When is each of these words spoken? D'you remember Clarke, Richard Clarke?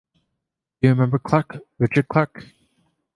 D'you 0.81 0.89
remember 0.89 1.19
Clarke, 1.19 1.59
Richard 1.77 2.07
Clarke? 2.07 2.47